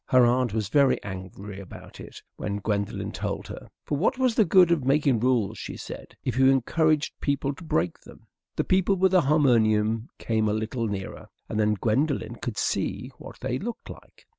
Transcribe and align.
Her 0.07 0.25
aunt 0.25 0.51
was 0.51 0.67
very 0.69 0.97
angry 1.03 1.59
about 1.59 1.99
it 1.99 2.23
when 2.35 2.57
Gwendolen 2.57 3.11
told 3.11 3.49
her, 3.49 3.69
for 3.85 3.99
what 3.99 4.17
was 4.17 4.33
the 4.33 4.45
good 4.45 4.71
of 4.71 4.83
making 4.83 5.19
rules, 5.19 5.59
she 5.59 5.77
said, 5.77 6.17
if 6.23 6.39
you 6.39 6.47
encouraged 6.49 7.13
people 7.21 7.53
to 7.53 7.63
break 7.63 7.99
them? 7.99 8.25
The 8.55 8.63
people 8.63 8.95
with 8.95 9.11
the 9.11 9.21
harmonium 9.21 10.09
came 10.17 10.49
a 10.49 10.53
little 10.53 10.87
nearer, 10.87 11.27
and 11.47 11.59
then 11.59 11.75
Gwendolen 11.75 12.37
could 12.37 12.57
see 12.57 13.11
what 13.19 13.41
they 13.41 13.59
looked 13.59 13.91
like. 13.91 14.25